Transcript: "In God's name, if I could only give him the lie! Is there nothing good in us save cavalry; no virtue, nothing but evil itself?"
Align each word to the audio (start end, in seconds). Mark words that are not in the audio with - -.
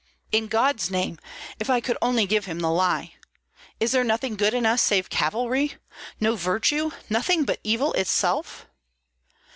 "In 0.31 0.47
God's 0.47 0.89
name, 0.89 1.19
if 1.59 1.69
I 1.69 1.79
could 1.79 1.95
only 2.01 2.25
give 2.25 2.45
him 2.45 2.57
the 2.59 2.71
lie! 2.71 3.13
Is 3.79 3.91
there 3.91 4.03
nothing 4.03 4.35
good 4.35 4.51
in 4.55 4.65
us 4.65 4.81
save 4.81 5.11
cavalry; 5.11 5.73
no 6.19 6.35
virtue, 6.35 6.89
nothing 7.07 7.45
but 7.45 7.59
evil 7.63 7.93
itself?" 7.93 8.65